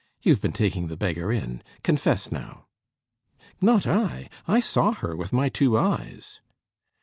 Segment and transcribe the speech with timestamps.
[0.23, 1.61] You've been taking the beggar in!
[1.83, 2.65] Confess now."
[3.61, 4.29] "Not I.
[4.47, 6.41] I saw her with my two eyes."